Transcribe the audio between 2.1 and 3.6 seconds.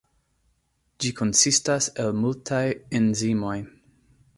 multaj enzimoj.